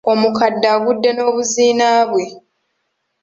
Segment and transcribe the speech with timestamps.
[0.11, 2.25] Omukadde agudde n’obuziina bwe.